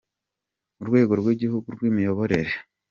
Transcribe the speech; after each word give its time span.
Urwego 0.81 1.11
rwIgihugu 1.19 1.67
rw’Imiyoborere. 1.75 2.51